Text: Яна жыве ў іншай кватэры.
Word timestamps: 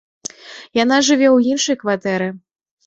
Яна 0.83 0.97
жыве 1.11 1.27
ў 1.31 1.37
іншай 1.55 1.75
кватэры. 1.85 2.27